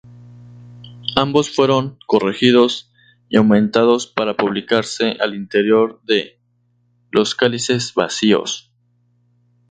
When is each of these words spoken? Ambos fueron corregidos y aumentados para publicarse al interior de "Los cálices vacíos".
Ambos 1.15 1.53
fueron 1.55 1.99
corregidos 2.07 2.91
y 3.29 3.37
aumentados 3.37 4.07
para 4.07 4.35
publicarse 4.35 5.15
al 5.19 5.35
interior 5.35 6.01
de 6.05 6.39
"Los 7.11 7.35
cálices 7.35 7.93
vacíos". 7.93 8.73